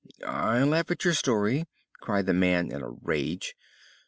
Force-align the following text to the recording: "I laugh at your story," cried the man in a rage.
"I 0.25 0.63
laugh 0.63 0.89
at 0.89 1.05
your 1.05 1.13
story," 1.13 1.67
cried 2.01 2.25
the 2.25 2.33
man 2.33 2.71
in 2.71 2.81
a 2.81 2.89
rage. 2.89 3.53